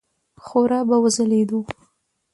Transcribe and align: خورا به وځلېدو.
خورا 0.45 0.79
به 0.89 0.97
وځلېدو. 1.03 1.59